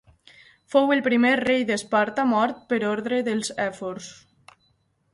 Fou 0.75 0.93
el 0.95 1.03
primer 1.07 1.33
rei 1.41 1.67
d'Esparta 1.71 2.27
mort 2.33 2.65
per 2.73 2.83
ordre 2.95 3.23
dels 3.31 3.55
èfors. 3.71 4.13